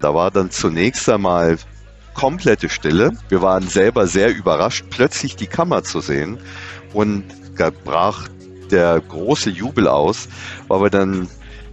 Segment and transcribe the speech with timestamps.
[0.00, 1.58] Da war dann zunächst einmal
[2.14, 3.12] komplette Stille.
[3.28, 6.38] Wir waren selber sehr überrascht, plötzlich die Kammer zu sehen.
[6.92, 7.24] Und
[7.56, 8.28] da brach
[8.70, 10.28] der große Jubel aus,
[10.68, 11.28] weil wir dann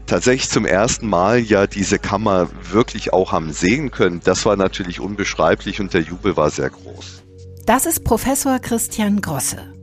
[0.08, 4.22] tatsächlich zum ersten Mal ja diese Kammer wirklich auch haben sehen können.
[4.24, 7.24] Das war natürlich unbeschreiblich und der Jubel war sehr groß.
[7.66, 9.77] Das ist Professor Christian Grosse.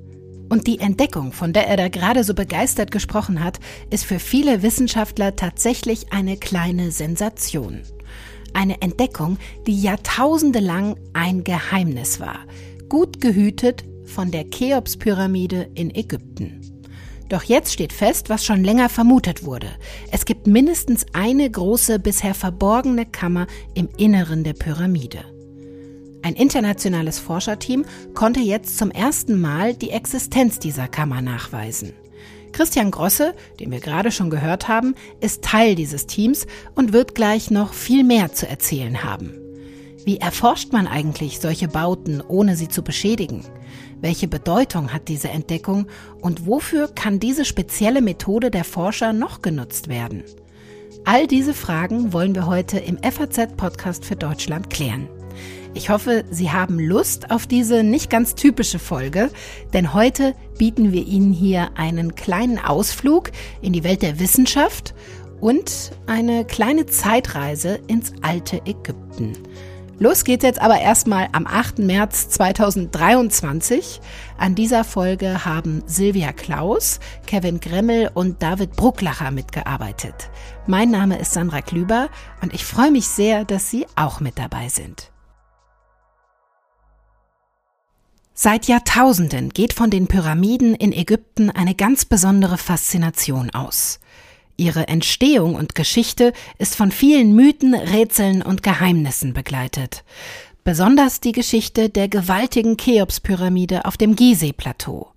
[0.55, 3.59] Und die Entdeckung, von der er da gerade so begeistert gesprochen hat,
[3.91, 7.81] ist für viele Wissenschaftler tatsächlich eine kleine Sensation.
[8.53, 12.39] Eine Entdeckung, die jahrtausendelang ein Geheimnis war,
[12.89, 16.61] gut gehütet von der Cheops-Pyramide in Ägypten.
[17.29, 19.71] Doch jetzt steht fest, was schon länger vermutet wurde.
[20.13, 25.34] Es gibt mindestens eine große, bisher verborgene Kammer im Inneren der Pyramide.
[26.25, 31.93] Ein internationales Forscherteam konnte jetzt zum ersten Mal die Existenz dieser Kammer nachweisen.
[32.53, 37.51] Christian Grosse, den wir gerade schon gehört haben, ist Teil dieses Teams und wird gleich
[37.51, 39.35] noch viel mehr zu erzählen haben.
[40.07, 43.45] Wie erforscht man eigentlich solche Bauten, ohne sie zu beschädigen?
[44.01, 45.89] Welche Bedeutung hat diese Entdeckung
[46.23, 50.23] und wofür kann diese spezielle Methode der Forscher noch genutzt werden?
[51.05, 55.07] All diese Fragen wollen wir heute im FAZ-Podcast für Deutschland klären.
[55.77, 59.31] Ich hoffe, Sie haben Lust auf diese nicht ganz typische Folge,
[59.73, 64.95] denn heute bieten wir Ihnen hier einen kleinen Ausflug in die Welt der Wissenschaft
[65.41, 69.33] und eine kleine Zeitreise ins alte Ägypten.
[69.99, 71.81] Los geht's jetzt aber erstmal am 8.
[71.81, 74.01] März 2023.
[74.39, 80.31] An dieser Folge haben Silvia Klaus, Kevin Gremmel und David Brucklacher mitgearbeitet.
[80.69, 82.09] Mein Name ist Sandra Klüber
[82.43, 85.14] und ich freue mich sehr, dass Sie auch mit dabei sind.
[88.37, 94.01] Seit Jahrtausenden geht von den Pyramiden in Ägypten eine ganz besondere Faszination aus.
[94.57, 100.03] Ihre Entstehung und Geschichte ist von vielen Mythen, Rätseln und Geheimnissen begleitet.
[100.65, 105.13] Besonders die Geschichte der gewaltigen Cheops-Pyramide auf dem Gizeh-Plateau.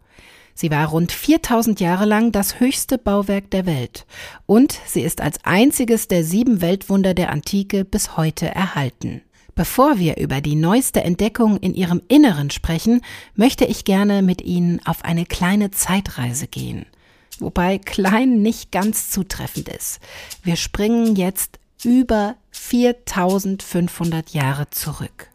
[0.54, 4.06] Sie war rund 4000 Jahre lang das höchste Bauwerk der Welt
[4.46, 9.22] und sie ist als einziges der sieben Weltwunder der Antike bis heute erhalten.
[9.58, 13.02] Bevor wir über die neueste Entdeckung in ihrem Inneren sprechen,
[13.36, 16.86] möchte ich gerne mit Ihnen auf eine kleine Zeitreise gehen
[17.40, 20.00] wobei klein nicht ganz zutreffend ist.
[20.44, 25.28] Wir springen jetzt über 4500 Jahre zurück.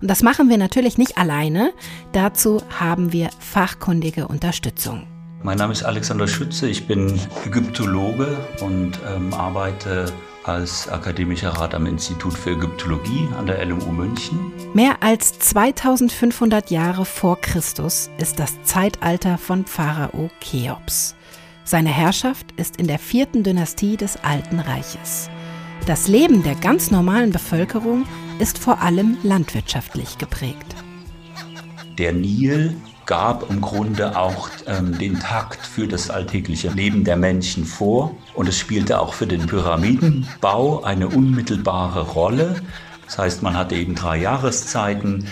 [0.00, 1.72] Und das machen wir natürlich nicht alleine.
[2.12, 5.06] Dazu haben wir fachkundige Unterstützung.
[5.42, 10.12] Mein Name ist Alexander Schütze, ich bin Ägyptologe und ähm, arbeite
[10.48, 14.52] als akademischer Rat am Institut für Ägyptologie an der LMU München.
[14.72, 21.14] Mehr als 2500 Jahre vor Christus ist das Zeitalter von Pharao Cheops.
[21.64, 25.28] Seine Herrschaft ist in der vierten Dynastie des Alten Reiches.
[25.86, 28.06] Das Leben der ganz normalen Bevölkerung
[28.38, 30.74] ist vor allem landwirtschaftlich geprägt.
[31.98, 32.74] Der Nil
[33.08, 38.48] gab im Grunde auch ähm, den Takt für das alltägliche Leben der Menschen vor und
[38.48, 42.62] es spielte auch für den Pyramidenbau eine unmittelbare Rolle.
[43.06, 45.26] Das heißt, man hatte eben drei Jahreszeiten,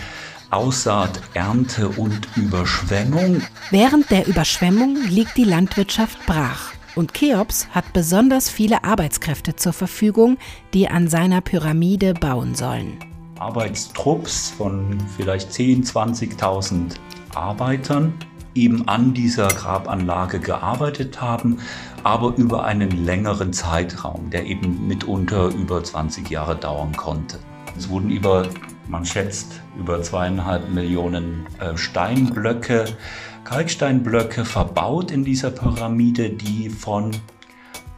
[0.51, 3.43] Aussaat, Ernte und Überschwemmung.
[3.71, 6.73] Während der Überschwemmung liegt die Landwirtschaft brach.
[6.95, 10.39] Und Cheops hat besonders viele Arbeitskräfte zur Verfügung,
[10.73, 12.97] die an seiner Pyramide bauen sollen.
[13.39, 16.97] Arbeitstrupps von vielleicht 10.000, 20.000
[17.37, 18.15] Arbeitern
[18.55, 21.59] eben an dieser Grabanlage gearbeitet haben,
[22.03, 27.39] aber über einen längeren Zeitraum, der eben mitunter über 20 Jahre dauern konnte.
[27.77, 28.49] Es wurden über
[28.89, 32.85] man schätzt über zweieinhalb Millionen äh, Steinblöcke,
[33.45, 37.11] Kalksteinblöcke verbaut in dieser Pyramide, die von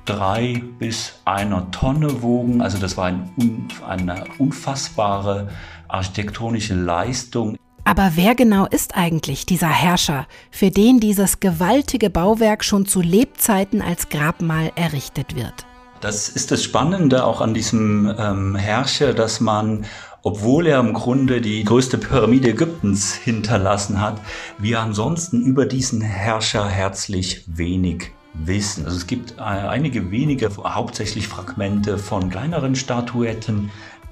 [0.06, 2.62] drei bis einer Tonne wogen.
[2.62, 5.48] Also das war ein, eine unfassbare
[5.88, 7.58] architektonische Leistung.
[7.88, 13.80] Aber wer genau ist eigentlich dieser Herrscher, für den dieses gewaltige Bauwerk schon zu Lebzeiten
[13.80, 15.64] als Grabmal errichtet wird?
[16.02, 19.86] Das ist das Spannende auch an diesem ähm, Herrscher, dass man
[20.22, 24.20] obwohl er im Grunde die größte Pyramide Ägyptens hinterlassen hat,
[24.58, 28.84] wir ansonsten über diesen Herrscher herzlich wenig wissen.
[28.84, 33.70] Also es gibt äh, einige wenige, hauptsächlich Fragmente von kleineren Statuetten,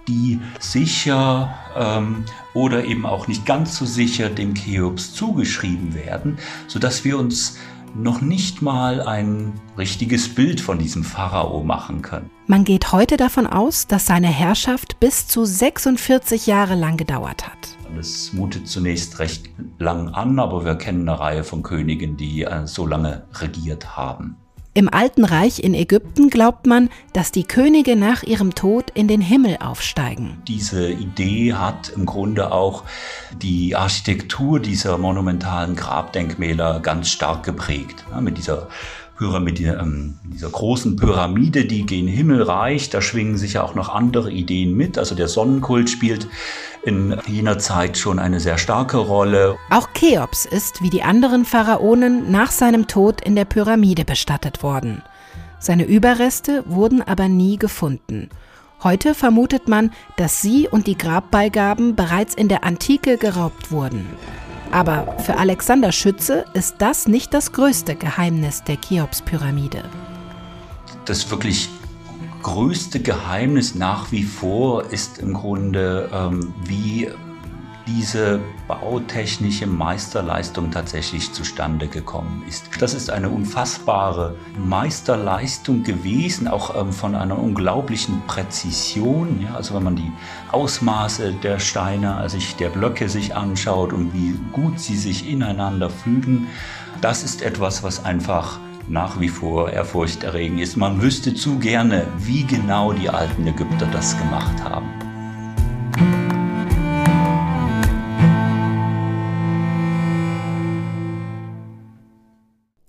[0.09, 2.25] die sicher ähm,
[2.55, 6.39] oder eben auch nicht ganz so sicher dem Cheops zugeschrieben werden,
[6.69, 7.59] sodass wir uns
[7.95, 12.31] noch nicht mal ein richtiges Bild von diesem Pharao machen können.
[12.47, 17.77] Man geht heute davon aus, dass seine Herrschaft bis zu 46 Jahre lang gedauert hat.
[17.97, 22.67] Das mutet zunächst recht lang an, aber wir kennen eine Reihe von Königen, die äh,
[22.67, 24.37] so lange regiert haben.
[24.77, 29.23] Im Alten Reich in Ägypten glaubt man, dass die Könige nach ihrem Tod in den
[29.23, 30.37] Himmel aufsteigen.
[30.47, 32.85] Diese Idee hat im Grunde auch
[33.41, 38.05] die Architektur dieser monumentalen Grabdenkmäler ganz stark geprägt.
[38.11, 38.69] Ja, mit dieser
[39.17, 42.95] Pyramide, ähm, dieser großen Pyramide, die gen Himmel reicht.
[42.95, 44.99] Da schwingen sich ja auch noch andere Ideen mit.
[44.99, 46.29] Also der Sonnenkult spielt
[46.85, 49.57] in jener Zeit schon eine sehr starke Rolle.
[49.71, 55.03] Auch Cheops ist, wie die anderen Pharaonen, nach seinem Tod in der Pyramide bestattet worden.
[55.59, 58.29] Seine Überreste wurden aber nie gefunden.
[58.85, 64.07] Heute vermutet man, dass sie und die Grabbeigaben bereits in der Antike geraubt wurden.
[64.71, 69.83] Aber für Alexander Schütze ist das nicht das größte Geheimnis der Cheops-Pyramide.
[71.05, 71.69] Das wirklich
[72.43, 77.09] größte Geheimnis nach wie vor ist im Grunde, ähm, wie
[77.87, 82.69] diese bautechnische Meisterleistung tatsächlich zustande gekommen ist.
[82.81, 89.41] Das ist eine unfassbare Meisterleistung gewesen, auch ähm, von einer unglaublichen Präzision.
[89.43, 90.11] Ja, also wenn man die
[90.51, 96.49] Ausmaße der Steine, also der Blöcke sich anschaut und wie gut sie sich ineinander fügen,
[97.01, 100.77] das ist etwas, was einfach nach wie vor ehrfurchterregend ist.
[100.77, 105.06] Man wüsste zu gerne, wie genau die alten Ägypter das gemacht haben.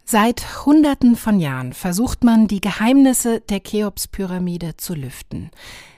[0.10, 5.52] Seit Hunderten von Jahren versucht man, die Geheimnisse der Cheops-Pyramide zu lüften.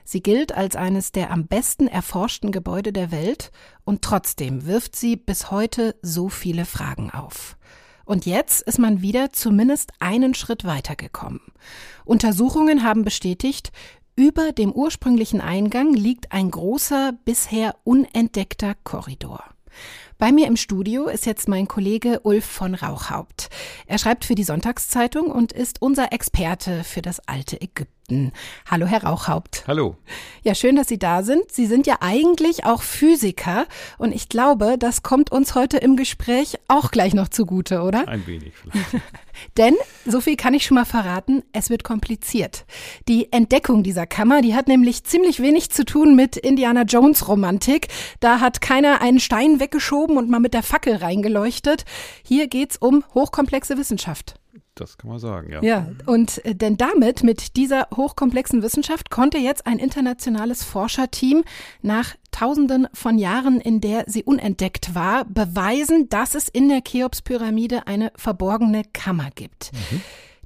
[0.03, 3.51] Sie gilt als eines der am besten erforschten Gebäude der Welt
[3.83, 7.55] und trotzdem wirft sie bis heute so viele Fragen auf.
[8.03, 11.41] Und jetzt ist man wieder zumindest einen Schritt weitergekommen.
[12.03, 13.71] Untersuchungen haben bestätigt,
[14.15, 19.43] über dem ursprünglichen Eingang liegt ein großer, bisher unentdeckter Korridor.
[20.19, 23.49] Bei mir im Studio ist jetzt mein Kollege Ulf von Rauchhaupt.
[23.87, 27.98] Er schreibt für die Sonntagszeitung und ist unser Experte für das alte Ägypten.
[28.69, 29.63] Hallo, Herr Rauchhaupt.
[29.67, 29.97] Hallo.
[30.43, 31.51] Ja, schön, dass Sie da sind.
[31.51, 33.65] Sie sind ja eigentlich auch Physiker
[33.97, 38.07] und ich glaube, das kommt uns heute im Gespräch auch gleich noch zugute, oder?
[38.07, 39.03] Ein wenig vielleicht.
[39.57, 39.75] Denn,
[40.05, 42.65] so viel kann ich schon mal verraten, es wird kompliziert.
[43.07, 47.87] Die Entdeckung dieser Kammer, die hat nämlich ziemlich wenig zu tun mit Indiana Jones Romantik.
[48.19, 51.85] Da hat keiner einen Stein weggeschoben und mal mit der Fackel reingeleuchtet.
[52.23, 54.38] Hier geht's um hochkomplexe Wissenschaft.
[54.79, 55.61] Das kann man sagen, ja.
[55.61, 61.43] Ja, und äh, denn damit, mit dieser hochkomplexen Wissenschaft, konnte jetzt ein internationales Forscherteam
[61.81, 67.87] nach Tausenden von Jahren, in der sie unentdeckt war, beweisen, dass es in der Cheops-Pyramide
[67.87, 69.71] eine verborgene Kammer gibt.
[69.73, 70.01] Mhm.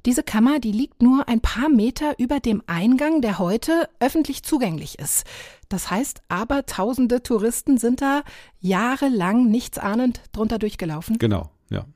[0.06, 4.98] Diese Kammer, die liegt nur ein paar Meter über dem Eingang, der heute öffentlich zugänglich
[4.98, 5.24] ist.
[5.70, 8.22] Das heißt aber, tausende Touristen sind da
[8.60, 11.16] jahrelang nichtsahnend drunter durchgelaufen.
[11.18, 11.86] Genau, ja.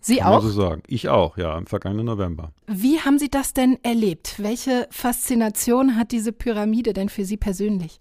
[0.00, 0.42] Sie Kann auch?
[0.42, 0.82] so sagen.
[0.86, 2.52] Ich auch, ja, im vergangenen November.
[2.66, 4.34] Wie haben Sie das denn erlebt?
[4.38, 8.00] Welche Faszination hat diese Pyramide denn für Sie persönlich?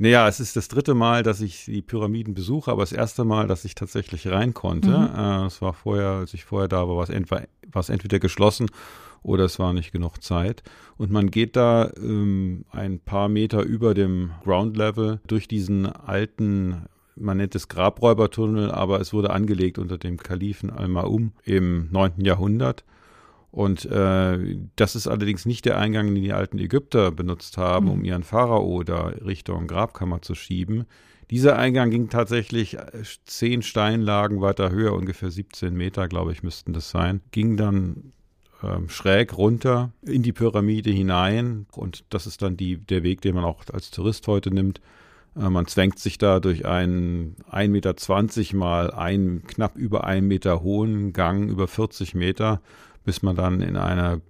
[0.00, 3.48] Naja, es ist das dritte Mal, dass ich die Pyramiden besuche, aber das erste Mal,
[3.48, 4.90] dass ich tatsächlich rein konnte.
[4.90, 5.18] Mhm.
[5.18, 8.20] Äh, es war vorher, als ich vorher da war, war es entweder, war es entweder
[8.20, 8.70] geschlossen
[9.24, 10.62] oder es war nicht genug Zeit.
[10.96, 16.86] Und man geht da ähm, ein paar Meter über dem Ground Level durch diesen alten
[17.20, 22.24] man nennt es Grabräubertunnel, aber es wurde angelegt unter dem Kalifen Al-Ma'um im 9.
[22.24, 22.84] Jahrhundert.
[23.50, 27.92] Und äh, das ist allerdings nicht der Eingang, den die alten Ägypter benutzt haben, mhm.
[27.92, 30.84] um ihren Pharao da Richtung Grabkammer zu schieben.
[31.30, 36.72] Dieser Eingang ging tatsächlich äh, zehn Steinlagen weiter höher, ungefähr 17 Meter, glaube ich, müssten
[36.72, 37.20] das sein.
[37.30, 38.12] Ging dann
[38.62, 41.66] ähm, schräg runter in die Pyramide hinein.
[41.72, 44.80] Und das ist dann die, der Weg, den man auch als Tourist heute nimmt.
[45.38, 50.62] Äh, man zwängt sich da durch einen 1,20 Meter mal einen knapp über einen Meter
[50.62, 52.60] hohen Gang über 40 Meter,
[53.04, 54.20] bis man dann in eine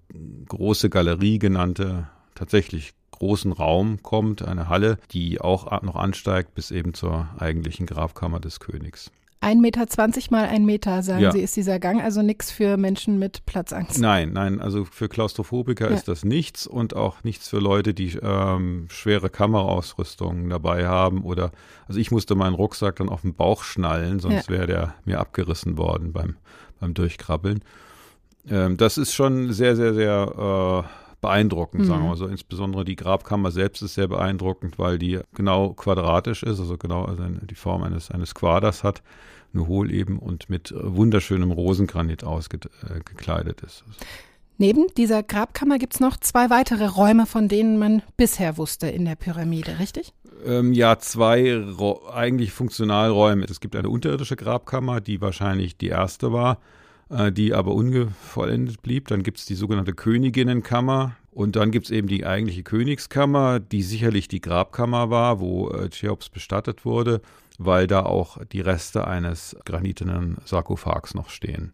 [0.49, 6.95] große Galerie genannte, tatsächlich großen Raum kommt, eine Halle, die auch noch ansteigt bis eben
[6.95, 9.11] zur eigentlichen Grabkammer des Königs.
[9.41, 9.87] 1,20 Meter
[10.31, 11.33] mal ein Meter, sagen ja.
[11.33, 14.01] Sie, ist dieser Gang also nichts für Menschen mit Platzangst?
[14.01, 15.95] Nein, nein, also für Klaustrophobiker ja.
[15.95, 21.53] ist das nichts und auch nichts für Leute, die ähm, schwere Kameraausrüstung dabei haben oder,
[21.87, 24.55] also ich musste meinen Rucksack dann auf den Bauch schnallen, sonst ja.
[24.55, 26.37] wäre der mir abgerissen worden beim,
[26.81, 27.63] beim Durchkrabbeln.
[28.51, 31.87] Ähm, das ist schon sehr, sehr, sehr äh, beeindruckend, mhm.
[31.87, 32.27] sagen wir mal so.
[32.27, 37.25] Insbesondere die Grabkammer selbst ist sehr beeindruckend, weil die genau quadratisch ist, also genau also
[37.25, 39.03] die Form eines, eines Quaders hat,
[39.53, 43.85] nur hohl eben und mit wunderschönem Rosengranit ausgekleidet äh, ist.
[44.61, 49.05] Neben dieser Grabkammer gibt es noch zwei weitere Räume, von denen man bisher wusste in
[49.05, 50.13] der Pyramide, richtig?
[50.45, 53.47] Ähm, ja, zwei Ro eigentlich Funktionalräume.
[53.49, 56.59] Es gibt eine unterirdische Grabkammer, die wahrscheinlich die erste war
[57.11, 59.09] äh, die aber ungevollendet blieb.
[59.09, 61.17] Dann gibt es die sogenannte Königinnenkammer.
[61.31, 65.89] Und dann gibt es eben die eigentliche Königskammer, die sicherlich die Grabkammer war, wo äh,
[65.89, 67.21] Cheops bestattet wurde,
[67.59, 71.73] weil da auch die Reste eines granitenen Sarkophags noch stehen.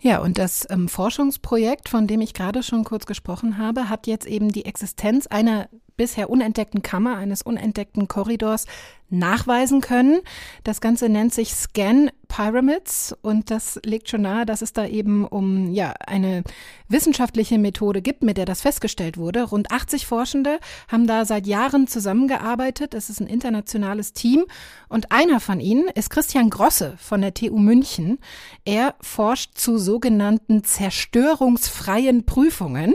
[0.00, 4.26] Ja, und das ähm, Forschungsprojekt, von dem ich gerade schon kurz gesprochen habe, hat jetzt
[4.26, 8.64] eben die Existenz einer bisher unentdeckten Kammer, eines unentdeckten Korridors
[9.10, 10.20] nachweisen können.
[10.64, 15.26] Das Ganze nennt sich Scan Pyramids und das legt schon nahe, dass es da eben
[15.26, 16.44] um ja eine
[16.88, 19.44] wissenschaftliche Methode gibt, mit der das festgestellt wurde.
[19.44, 22.94] Rund 80 Forschende haben da seit Jahren zusammengearbeitet.
[22.94, 24.44] Es ist ein internationales Team
[24.88, 28.18] und einer von ihnen ist Christian Grosse von der TU München.
[28.64, 32.94] Er forscht zu sogenannten zerstörungsfreien Prüfungen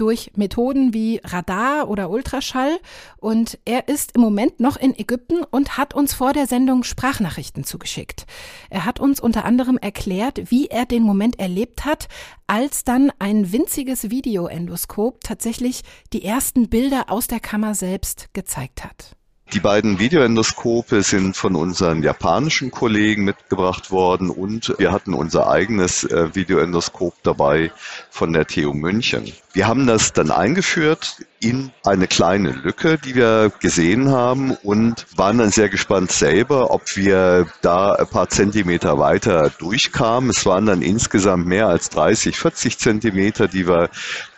[0.00, 2.78] durch Methoden wie Radar oder Ultraschall.
[3.18, 7.64] Und er ist im Moment noch in Ägypten und hat uns vor der Sendung Sprachnachrichten
[7.64, 8.26] zugeschickt.
[8.70, 12.08] Er hat uns unter anderem erklärt, wie er den Moment erlebt hat,
[12.46, 19.19] als dann ein winziges Videoendoskop tatsächlich die ersten Bilder aus der Kammer selbst gezeigt hat.
[19.52, 26.04] Die beiden Videoendoskope sind von unseren japanischen Kollegen mitgebracht worden und wir hatten unser eigenes
[26.04, 27.72] äh, Videoendoskop dabei
[28.10, 29.32] von der TU München.
[29.52, 35.38] Wir haben das dann eingeführt in eine kleine Lücke, die wir gesehen haben und waren
[35.38, 40.30] dann sehr gespannt selber, ob wir da ein paar Zentimeter weiter durchkamen.
[40.30, 43.88] Es waren dann insgesamt mehr als 30, 40 Zentimeter, die wir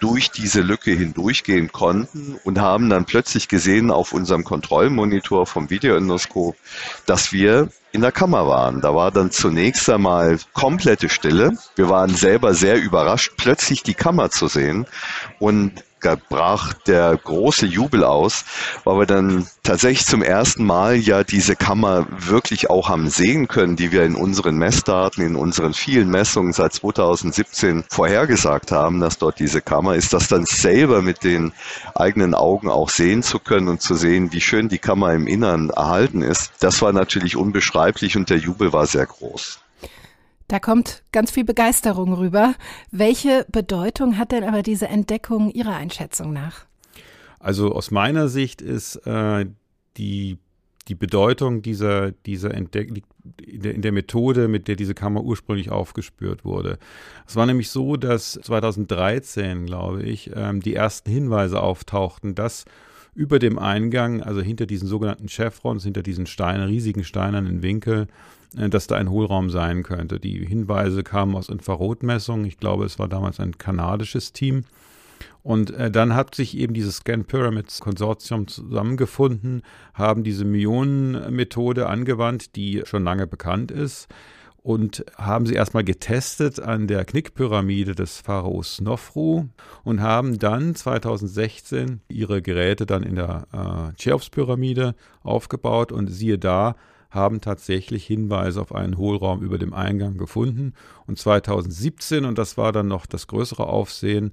[0.01, 4.45] durch diese Lücke hindurchgehen konnten und haben dann plötzlich gesehen auf unserem
[5.03, 6.57] Kontrollmonitor vom Videoendoskop,
[7.07, 8.81] dass wir in der Kammer waren.
[8.81, 11.59] Da war dann zunächst einmal komplette Stille.
[11.75, 14.87] Wir waren selber sehr überrascht, plötzlich die Kammer zu sehen
[15.41, 15.85] und
[16.29, 18.45] brach der große Jubel aus,
[18.85, 23.77] weil wir dann tatsächlich zum ersten Mal ja diese Kammer wirklich auch haben sehen können,
[23.77, 29.39] die wir in unseren Messdaten, in unseren vielen Messungen seit 2017 vorhergesagt haben, dass dort
[29.39, 31.53] diese Kammer ist, das dann selber mit den
[31.95, 35.71] eigenen Augen auch sehen zu können und zu sehen, wie schön die Kammer im Innern
[35.71, 36.53] erhalten ist.
[36.61, 39.62] Das war natürlich unbeschreiblich und der Jubel war sehr groß.
[40.53, 42.55] Da kommt ganz viel Begeisterung rüber.
[42.91, 46.67] Welche Bedeutung hat denn aber diese Entdeckung Ihrer Einschätzung nach?
[47.41, 49.47] Also aus meiner Sicht ist äh,
[49.97, 50.37] die,
[50.89, 52.99] die Bedeutung dieser, dieser Entdeckung
[53.43, 56.79] in der, in der Methode, mit der diese Kammer ursprünglich aufgespürt wurde.
[57.27, 62.67] Es war nämlich so, dass 2013, glaube ich, ähm, die ersten Hinweise auftauchten, dass
[63.15, 68.09] über dem Eingang, also hinter diesen sogenannten Chevrons, hinter diesen Steinen, riesigen steinernen Winkel,
[68.57, 70.19] äh, dass da ein Hohlraum sein könnte.
[70.19, 72.47] Die Hinweise kamen aus Infrarotmessungen.
[72.47, 74.65] Ich glaube, es war damals ein kanadisches Team.
[75.43, 79.63] Und äh, dann hat sich eben dieses Scan Pyramids Konsortium zusammengefunden,
[79.95, 84.09] haben diese Myonenmethode angewandt, die schon lange bekannt ist
[84.63, 89.47] und haben sie erstmal getestet an der Knickpyramide des Pharaos Snofru
[89.83, 96.77] und haben dann 2016 ihre Geräte dann in der äh, Cheops-Pyramide aufgebaut und siehe da,
[97.11, 100.75] haben tatsächlich Hinweise auf einen Hohlraum über dem Eingang gefunden.
[101.07, 104.33] Und 2017, und das war dann noch das größere Aufsehen,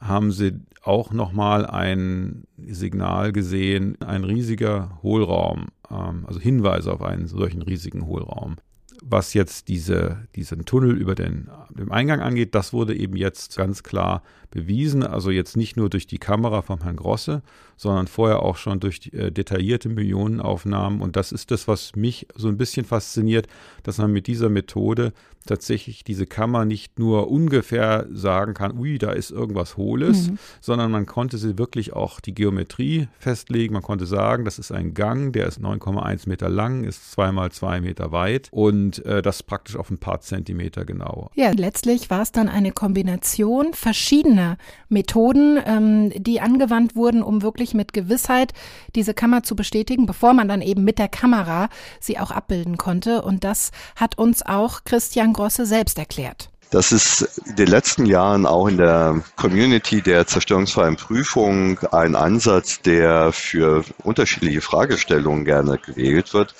[0.00, 7.26] haben sie auch nochmal ein Signal gesehen, ein riesiger Hohlraum, ähm, also Hinweise auf einen
[7.26, 8.56] solchen riesigen Hohlraum.
[9.02, 13.82] Was jetzt diese, diesen Tunnel über den, den Eingang angeht, das wurde eben jetzt ganz
[13.82, 15.02] klar bewiesen.
[15.02, 17.42] Also jetzt nicht nur durch die Kamera von Herrn Grosse,
[17.76, 21.00] sondern vorher auch schon durch die, äh, detaillierte Millionenaufnahmen.
[21.00, 23.46] Und das ist das, was mich so ein bisschen fasziniert,
[23.82, 25.12] dass man mit dieser Methode
[25.46, 30.38] tatsächlich diese Kammer nicht nur ungefähr sagen kann, ui, da ist irgendwas Hohles, mhm.
[30.60, 33.74] sondern man konnte sie wirklich auch die Geometrie festlegen.
[33.74, 37.80] Man konnte sagen, das ist ein Gang, der ist 9,1 Meter lang, ist zweimal zwei
[37.80, 41.30] Meter weit und äh, das praktisch auf ein paar Zentimeter genau.
[41.34, 47.74] Ja, letztlich war es dann eine Kombination verschiedener Methoden, ähm, die angewandt wurden, um wirklich
[47.74, 48.52] mit Gewissheit
[48.94, 51.68] diese Kammer zu bestätigen, bevor man dann eben mit der Kamera
[52.00, 53.22] sie auch abbilden konnte.
[53.22, 56.48] Und das hat uns auch Christian Grosse selbst erklärt.
[56.70, 62.80] Das ist in den letzten Jahren auch in der Community der zerstörungsfreien Prüfung ein Ansatz,
[62.80, 66.54] der für unterschiedliche Fragestellungen gerne gewählt wird,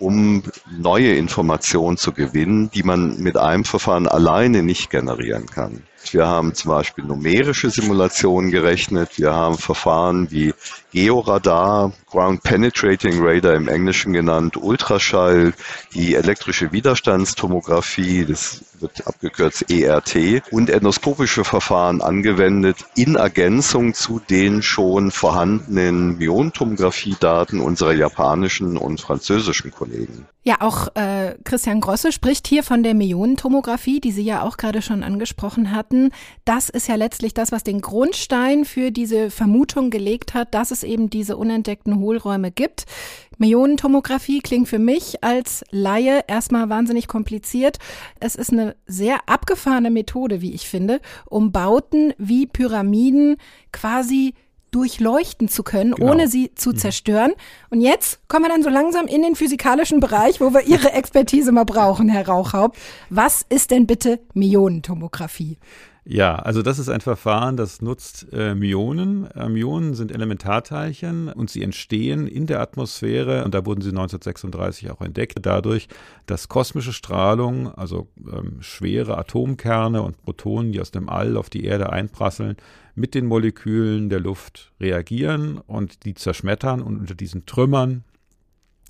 [0.00, 5.84] um neue Informationen zu gewinnen, die man mit einem Verfahren alleine nicht generieren kann.
[6.10, 9.18] Wir haben zum Beispiel numerische Simulationen gerechnet.
[9.18, 10.52] Wir haben Verfahren wie
[10.92, 15.54] Georadar, Ground Penetrating Radar im Englischen genannt, Ultraschall,
[15.94, 24.62] die elektrische Widerstandstomographie, das wird abgekürzt ERT, und endoskopische Verfahren angewendet in Ergänzung zu den
[24.62, 30.26] schon vorhandenen Myontomographie-Daten unserer japanischen und französischen Kollegen.
[30.44, 34.82] Ja, auch äh, Christian Grosse spricht hier von der Myonentomographie, die Sie ja auch gerade
[34.82, 36.10] schon angesprochen hatten.
[36.44, 40.82] Das ist ja letztlich das, was den Grundstein für diese Vermutung gelegt hat, dass es
[40.82, 42.86] eben diese unentdeckten Hohlräume gibt.
[43.42, 47.78] Myonentomographie klingt für mich als Laie erstmal wahnsinnig kompliziert.
[48.20, 53.36] Es ist eine sehr abgefahrene Methode, wie ich finde, um Bauten wie Pyramiden
[53.72, 54.34] quasi
[54.70, 56.12] durchleuchten zu können, genau.
[56.12, 56.76] ohne sie zu mhm.
[56.76, 57.32] zerstören.
[57.68, 61.50] Und jetzt kommen wir dann so langsam in den physikalischen Bereich, wo wir Ihre Expertise
[61.50, 62.78] mal brauchen, Herr Rauchhaupt.
[63.10, 65.58] Was ist denn bitte Myonentomographie?
[66.04, 69.30] Ja, also das ist ein Verfahren, das nutzt äh, Myonen.
[69.30, 74.90] Äh, Myonen sind Elementarteilchen und sie entstehen in der Atmosphäre und da wurden sie 1936
[74.90, 75.86] auch entdeckt, dadurch,
[76.26, 81.64] dass kosmische Strahlung, also ähm, schwere Atomkerne und Protonen, die aus dem All auf die
[81.64, 82.56] Erde einprasseln,
[82.96, 88.02] mit den Molekülen der Luft reagieren und die zerschmettern und unter diesen Trümmern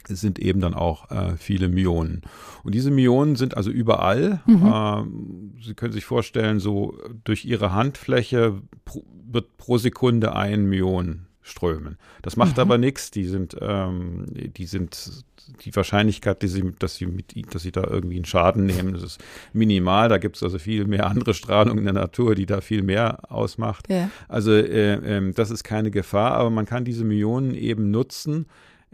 [0.09, 2.23] sind eben dann auch äh, viele Myonen.
[2.63, 4.41] Und diese Myonen sind also überall.
[4.47, 4.67] Mhm.
[4.67, 11.27] Äh, Sie können sich vorstellen, so durch Ihre Handfläche pro, wird pro Sekunde ein Myon
[11.43, 11.99] strömen.
[12.23, 12.63] Das macht mhm.
[12.63, 13.11] aber nichts.
[13.11, 15.25] Die sind, ähm, die sind
[15.65, 19.03] die Wahrscheinlichkeit, die sie, dass sie mit, dass sie da irgendwie einen Schaden nehmen, das
[19.03, 20.09] ist minimal.
[20.09, 23.31] Da gibt es also viel mehr andere Strahlung in der Natur, die da viel mehr
[23.31, 23.89] ausmacht.
[23.91, 24.11] Ja.
[24.29, 28.47] Also äh, äh, das ist keine Gefahr, aber man kann diese Myonen eben nutzen,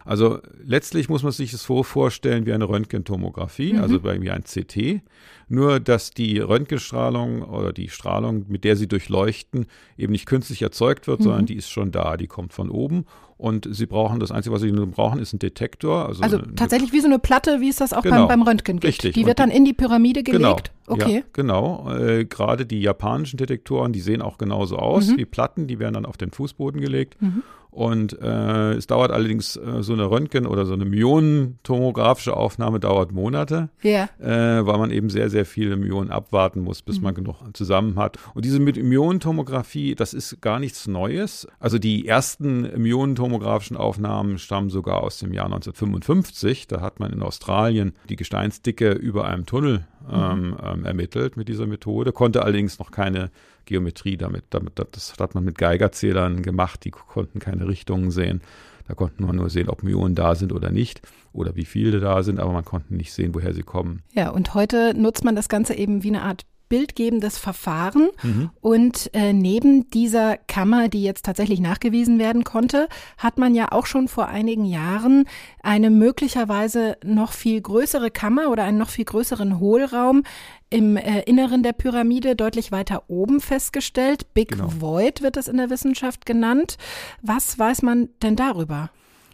[0.05, 3.81] also letztlich muss man sich das so vorstellen wie eine Röntgentomographie, mhm.
[3.81, 5.03] also wie ein CT.
[5.49, 11.07] Nur, dass die Röntgenstrahlung oder die Strahlung, mit der sie durchleuchten, eben nicht künstlich erzeugt
[11.07, 11.25] wird, mhm.
[11.25, 13.07] sondern die ist schon da, die kommt von oben.
[13.39, 16.07] Und sie brauchen, das Einzige, was sie nur brauchen, ist ein Detektor.
[16.07, 18.81] Also, also tatsächlich wie so eine Platte, wie es das auch genau, beim, beim Röntgen
[18.81, 18.85] gibt.
[18.85, 19.15] Richtig.
[19.15, 20.73] Die wird dann in die Pyramide genau, gelegt.
[20.87, 21.15] Genau, okay.
[21.19, 21.89] Ja, genau.
[21.97, 25.19] Äh, Gerade die japanischen Detektoren, die sehen auch genauso aus mhm.
[25.19, 27.23] wie Platten, die werden dann auf den Fußboden gelegt.
[27.23, 27.45] Mhm.
[27.79, 33.13] Und äh, es dauert allerdings äh, so eine Röntgen- oder so eine Myonentomografische Aufnahme dauert
[33.13, 34.09] Monate, ja.
[34.19, 37.05] äh, weil man eben sehr, sehr viele Myonen abwarten muss, bis mhm.
[37.05, 38.19] man genug zusammen hat.
[38.35, 41.47] Und diese Myonentomographie, das ist gar nichts Neues.
[41.61, 46.67] Also die ersten myonentomografischen Aufnahmen stammen sogar aus dem Jahr 1955.
[46.67, 51.67] Da hat man in Australien die Gesteinsdicke über einem Tunnel ähm, ähm, ermittelt mit dieser
[51.67, 53.31] Methode, konnte allerdings noch keine
[53.65, 54.73] Geometrie damit, damit.
[54.93, 58.41] Das hat man mit Geigerzählern gemacht, die konnten keine Richtungen sehen.
[58.87, 61.03] Da konnten wir nur sehen, ob Myonen da sind oder nicht
[61.35, 64.03] oder wie viele da sind, aber man konnte nicht sehen, woher sie kommen.
[64.15, 68.09] Ja, und heute nutzt man das Ganze eben wie eine Art bildgebendes Verfahren.
[68.23, 68.51] Mhm.
[68.61, 73.87] Und äh, neben dieser Kammer, die jetzt tatsächlich nachgewiesen werden konnte, hat man ja auch
[73.87, 75.25] schon vor einigen Jahren
[75.63, 80.23] eine möglicherweise noch viel größere Kammer oder einen noch viel größeren Hohlraum
[80.71, 84.35] im äh, Inneren der Pyramide deutlich weiter oben festgestellt.
[84.35, 84.73] Big genau.
[84.79, 86.77] Void wird es in der Wissenschaft genannt.
[87.23, 88.91] Was weiß man denn darüber?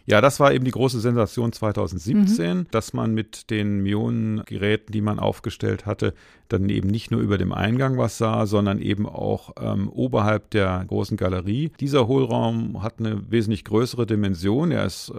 [0.07, 2.67] Ja, das war eben die große Sensation 2017, mhm.
[2.69, 6.13] dass man mit den Mionengeräten, die man aufgestellt hatte,
[6.47, 10.85] dann eben nicht nur über dem Eingang was sah, sondern eben auch ähm, oberhalb der
[10.87, 11.71] großen Galerie.
[11.79, 14.69] Dieser Hohlraum hat eine wesentlich größere Dimension.
[14.69, 15.13] Er ist äh,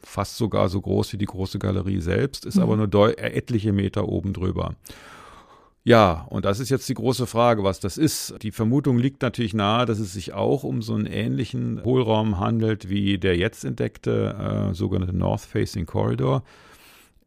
[0.00, 2.62] fast sogar so groß wie die große Galerie selbst, ist mhm.
[2.62, 4.74] aber nur etliche Meter oben drüber.
[5.86, 8.34] Ja, und das ist jetzt die große Frage, was das ist.
[8.42, 12.88] Die Vermutung liegt natürlich nahe, dass es sich auch um so einen ähnlichen Hohlraum handelt
[12.88, 16.42] wie der jetzt entdeckte äh, sogenannte North Facing Corridor.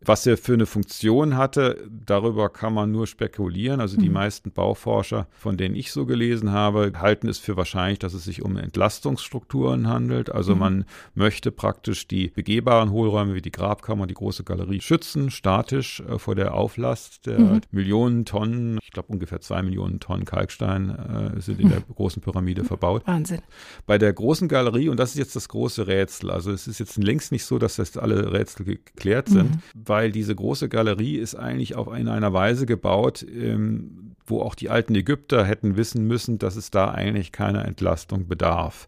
[0.02, 3.82] Was er für eine Funktion hatte, darüber kann man nur spekulieren.
[3.82, 4.14] Also die mhm.
[4.14, 8.42] meisten Bauforscher, von denen ich so gelesen habe, halten es für wahrscheinlich, dass es sich
[8.42, 10.32] um Entlastungsstrukturen handelt.
[10.32, 10.60] Also mhm.
[10.60, 10.86] man
[11.16, 16.34] möchte praktisch die begehbaren Hohlräume wie die Grabkammer, die große Galerie schützen, statisch äh, vor
[16.34, 17.62] der Auflast der mhm.
[17.72, 22.64] Millionen Tonnen, ich glaube ungefähr zwei Millionen Tonnen Kalkstein äh, sind in der großen Pyramide
[22.64, 23.06] verbaut.
[23.06, 23.42] Wahnsinn.
[23.86, 26.96] Bei der großen Galerie, und das ist jetzt das große Rätsel, also es ist jetzt
[26.98, 31.36] längst nicht so, dass jetzt alle Rätsel geklärt sind mhm weil diese große Galerie ist
[31.36, 36.38] eigentlich auf in einer Weise gebaut, ähm, wo auch die alten Ägypter hätten wissen müssen,
[36.38, 38.88] dass es da eigentlich keiner Entlastung bedarf.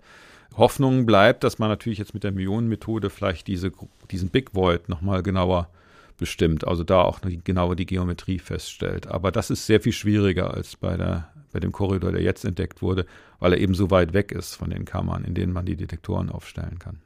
[0.56, 3.72] Hoffnung bleibt, dass man natürlich jetzt mit der Millionenmethode vielleicht diese,
[4.12, 5.70] diesen Big Void nochmal genauer
[6.18, 9.08] bestimmt, also da auch genauer die Geometrie feststellt.
[9.08, 12.82] Aber das ist sehr viel schwieriger als bei der bei dem Korridor, der jetzt entdeckt
[12.82, 13.06] wurde,
[13.40, 16.30] weil er eben so weit weg ist von den Kammern, in denen man die Detektoren
[16.30, 17.00] aufstellen kann.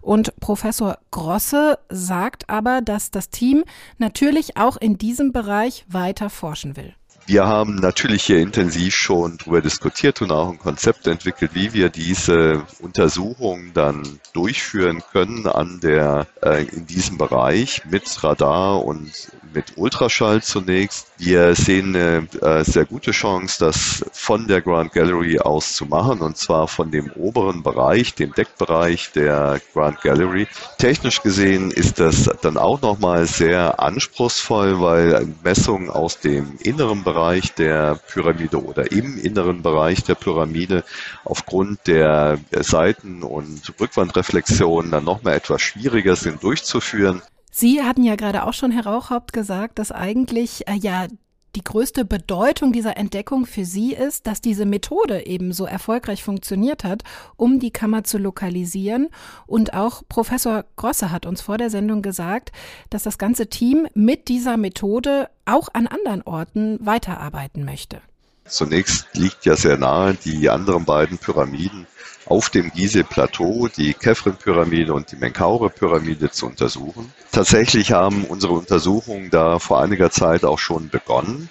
[0.00, 3.64] Und Professor Grosse sagt aber, dass das Team
[3.98, 6.94] natürlich auch in diesem Bereich weiter forschen will.
[7.28, 11.90] Wir haben natürlich hier intensiv schon darüber diskutiert und auch ein Konzept entwickelt, wie wir
[11.90, 19.72] diese Untersuchungen dann durchführen können an der, äh, in diesem Bereich mit Radar und mit
[19.76, 21.08] Ultraschall zunächst.
[21.16, 26.20] Wir sehen eine äh, sehr gute Chance, das von der Grand Gallery aus zu machen,
[26.20, 30.46] und zwar von dem oberen Bereich, dem Deckbereich der Grand Gallery.
[30.78, 37.52] Technisch gesehen ist das dann auch nochmal sehr anspruchsvoll, weil Messungen aus dem inneren Bereich
[37.54, 40.84] der Pyramide oder im inneren Bereich der Pyramide
[41.24, 47.22] aufgrund der Seiten- und Rückwandreflexionen dann nochmal etwas schwieriger sind durchzuführen.
[47.58, 51.08] Sie hatten ja gerade auch schon, Herr Rauchhaupt, gesagt, dass eigentlich äh, ja
[51.56, 56.84] die größte Bedeutung dieser Entdeckung für Sie ist, dass diese Methode eben so erfolgreich funktioniert
[56.84, 57.02] hat,
[57.34, 59.08] um die Kammer zu lokalisieren.
[59.48, 62.52] Und auch Professor Grosse hat uns vor der Sendung gesagt,
[62.90, 68.00] dass das ganze Team mit dieser Methode auch an anderen Orten weiterarbeiten möchte.
[68.48, 71.86] Zunächst liegt ja sehr nahe, die anderen beiden Pyramiden
[72.28, 77.12] auf dem Gizeh-Plateau die Kefren-Pyramide und die Menkaure-Pyramide zu untersuchen.
[77.32, 81.48] Tatsächlich haben unsere Untersuchungen da vor einiger Zeit auch schon begonnen.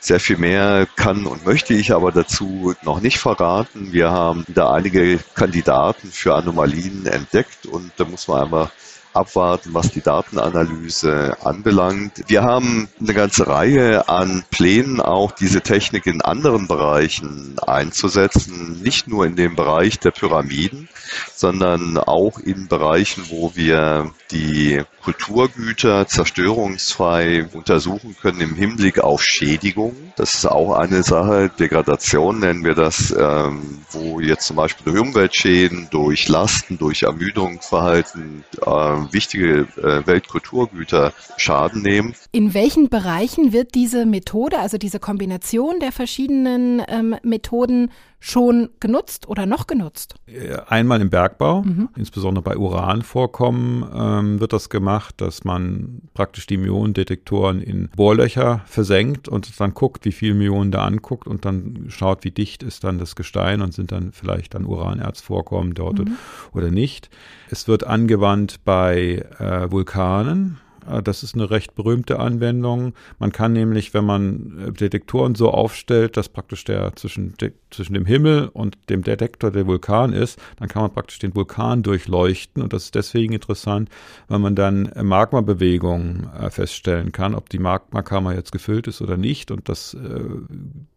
[0.00, 3.92] Sehr viel mehr kann und möchte ich aber dazu noch nicht verraten.
[3.92, 8.70] Wir haben da einige Kandidaten für Anomalien entdeckt und da muss man einmal
[9.14, 12.24] abwarten, was die Datenanalyse anbelangt.
[12.26, 19.08] Wir haben eine ganze Reihe an Plänen, auch diese Technik in anderen Bereichen einzusetzen, nicht
[19.08, 20.88] nur in dem Bereich der Pyramiden,
[21.34, 29.94] sondern auch in Bereichen, wo wir die Kulturgüter zerstörungsfrei untersuchen können im Hinblick auf Schädigung.
[30.16, 35.06] Das ist auch eine Sache, Degradation nennen wir das, ähm, wo jetzt zum Beispiel durch
[35.06, 42.14] Umweltschäden, durch Lasten, durch Ermüdungsverhalten äh, wichtige äh, Weltkulturgüter Schaden nehmen.
[42.32, 47.90] In welchen Bereichen wird diese Methode, also diese Kombination der verschiedenen ähm, Methoden
[48.24, 50.14] schon genutzt oder noch genutzt?
[50.26, 51.90] Äh, einmal im Bergbau, mhm.
[51.94, 59.28] insbesondere bei Uranvorkommen ähm, wird das gemacht, dass man praktisch die Myonendetektoren in Bohrlöcher versenkt
[59.28, 62.98] und dann guckt, wie viele Myonen da anguckt und dann schaut, wie dicht ist dann
[62.98, 66.16] das Gestein und sind dann vielleicht dann Uranerzvorkommen dort mhm.
[66.54, 67.10] oder nicht.
[67.50, 72.94] Es wird angewandt bei äh, Vulkanen, äh, das ist eine recht berühmte Anwendung.
[73.18, 77.34] Man kann nämlich, wenn man äh, Detektoren so aufstellt, dass praktisch der zwischen,
[77.74, 81.82] zwischen dem Himmel und dem Detektor der Vulkan ist, dann kann man praktisch den Vulkan
[81.82, 82.62] durchleuchten.
[82.62, 83.88] Und das ist deswegen interessant,
[84.28, 89.50] weil man dann Magmabewegungen äh, feststellen kann, ob die Magmakammer jetzt gefüllt ist oder nicht.
[89.50, 90.20] Und das äh,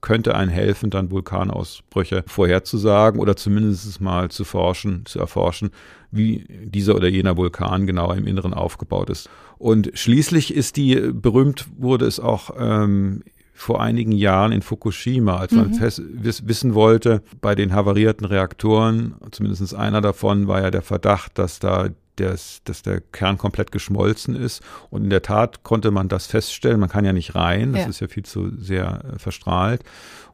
[0.01, 5.71] könnte einen helfen, dann Vulkanausbrüche vorherzusagen oder zumindest mal zu forschen, zu erforschen,
[6.11, 9.29] wie dieser oder jener Vulkan genau im Inneren aufgebaut ist.
[9.57, 13.23] Und schließlich ist die, berühmt wurde es auch ähm,
[13.58, 15.74] vor einigen Jahren in Fukushima, als man mhm.
[15.74, 21.58] fest, wissen wollte, bei den havarierten Reaktoren, zumindest einer davon war ja der Verdacht, dass
[21.58, 24.62] da dass, dass der Kern komplett geschmolzen ist.
[24.89, 26.80] Und in der Tat konnte man das feststellen.
[26.80, 27.89] Man kann ja nicht rein, das ja.
[27.89, 29.84] ist ja viel zu sehr äh, verstrahlt.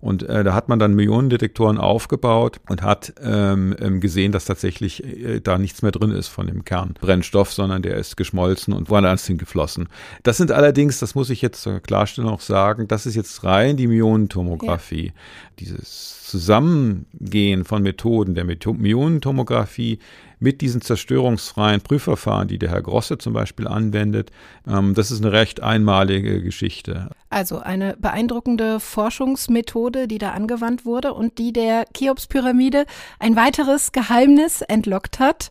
[0.03, 5.01] Und äh, da hat man dann Millionendetektoren aufgebaut und hat ähm, ähm, gesehen, dass tatsächlich
[5.01, 9.25] äh, da nichts mehr drin ist von dem Kernbrennstoff, sondern der ist geschmolzen und woanders
[9.25, 9.87] hingeflossen.
[10.23, 13.77] Das sind allerdings, das muss ich jetzt zur Klarstellung auch sagen, das ist jetzt rein
[13.77, 15.05] die Myonentomographie.
[15.05, 15.13] Ja.
[15.59, 19.99] Dieses Zusammengehen von Methoden der Myonentomographie
[20.43, 24.29] mit diesen zerstörungsfreien Prüfverfahren, die der Herr Grosse zum Beispiel anwendet,
[24.67, 27.09] ähm, das ist eine recht einmalige Geschichte.
[27.29, 32.85] Also eine beeindruckende Forschungsmethode, die da angewandt wurde und die der Cheops-Pyramide
[33.19, 35.49] ein weiteres Geheimnis entlockt hat.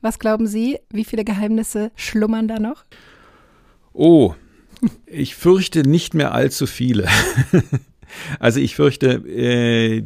[0.00, 2.86] Was glauben Sie, wie viele Geheimnisse schlummern da noch?
[3.92, 4.34] Oh,
[5.06, 7.08] ich fürchte nicht mehr allzu viele.
[8.40, 10.02] also ich fürchte, äh,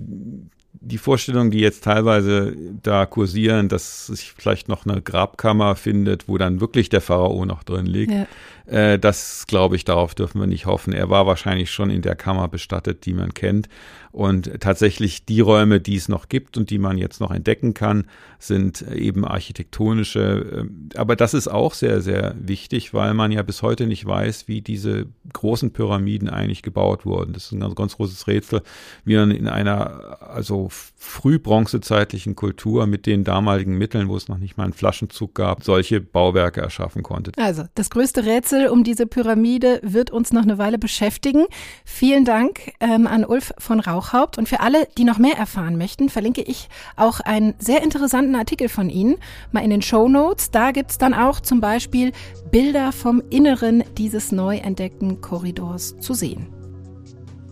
[0.85, 6.39] die Vorstellungen, die jetzt teilweise da kursieren, dass sich vielleicht noch eine Grabkammer findet, wo
[6.39, 8.27] dann wirklich der Pharao noch drin liegt, ja.
[8.67, 10.93] äh, das glaube ich, darauf dürfen wir nicht hoffen.
[10.93, 13.69] Er war wahrscheinlich schon in der Kammer bestattet, die man kennt.
[14.15, 18.07] Und tatsächlich die Räume, die es noch gibt und die man jetzt noch entdecken kann,
[18.39, 20.69] sind eben architektonische.
[20.95, 24.47] Äh, aber das ist auch sehr, sehr wichtig, weil man ja bis heute nicht weiß,
[24.47, 27.33] wie diese großen Pyramiden eigentlich gebaut wurden.
[27.33, 28.63] Das ist ein ganz, ganz großes Rätsel,
[29.05, 30.69] wie man in einer also
[31.05, 36.01] frühbronzezeitlichen Kultur mit den damaligen Mitteln, wo es noch nicht mal einen Flaschenzug gab, solche
[36.01, 37.33] Bauwerke erschaffen konnte.
[37.37, 41.45] Also das größte Rätsel um diese Pyramide wird uns noch eine Weile beschäftigen.
[41.85, 44.39] Vielen Dank ähm, an Ulf von Rauchhaupt.
[44.39, 48.69] Und für alle, die noch mehr erfahren möchten, verlinke ich auch einen sehr interessanten Artikel
[48.69, 49.17] von Ihnen
[49.53, 50.51] mal in den Show Notes.
[50.51, 52.13] Da gibt's dann auch zum Beispiel
[52.51, 56.64] Bilder vom Inneren dieses neu entdeckten Korridors zu sehen.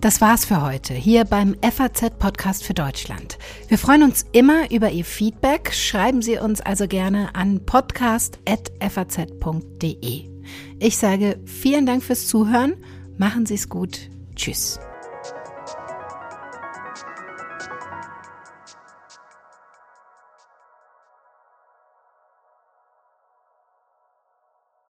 [0.02, 3.38] Das war's für heute hier beim FAZ Podcast für Deutschland.
[3.68, 5.72] Wir freuen uns immer über Ihr Feedback.
[5.72, 10.28] Schreiben Sie uns also gerne an podcast.faz.de.
[10.80, 12.74] Ich sage vielen Dank fürs Zuhören.
[13.16, 14.10] Machen Sie es gut.
[14.34, 14.80] Tschüss.